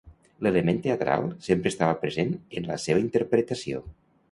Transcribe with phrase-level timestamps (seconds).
[0.45, 3.87] L'element teatral sempre estava present en la seva interpretació.